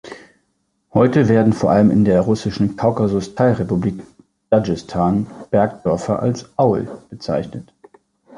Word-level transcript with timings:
Heute 0.95 1.29
werden 1.29 1.53
vor 1.53 1.69
allem 1.69 1.91
in 1.91 2.05
der 2.05 2.21
russischen 2.21 2.75
Kaukasus-Teilrepublik 2.75 4.01
Dagestan 4.49 5.27
Bergdörfer 5.51 6.19
als 6.23 6.49
Aul 6.57 6.87
bezeichnet. 7.11 7.71